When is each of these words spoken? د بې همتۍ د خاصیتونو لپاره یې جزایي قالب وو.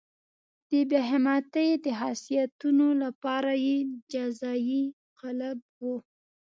د 0.69 0.71
بې 0.89 0.99
همتۍ 1.09 1.69
د 1.85 1.85
خاصیتونو 1.99 2.87
لپاره 3.03 3.51
یې 3.65 3.77
جزایي 4.11 4.83
قالب 5.19 5.59
وو. 5.81 5.95